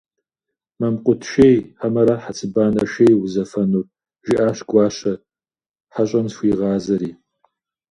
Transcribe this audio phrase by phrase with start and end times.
[0.79, 3.85] «Мэмкъут шей, хьэмэрэ хьэцыбанэ шей узэфэнур?»-
[4.25, 5.13] жиӏащ Гуащэ,
[5.93, 7.09] хьэщӏэм зыхуигъазэри.